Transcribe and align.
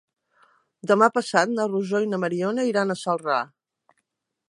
Demà 0.91 1.09
passat 1.17 1.53
na 1.59 1.67
Rosó 1.73 2.03
i 2.05 2.09
na 2.15 2.21
Mariona 2.25 2.67
iran 2.73 2.95
a 2.95 2.99
Celrà. 3.07 3.41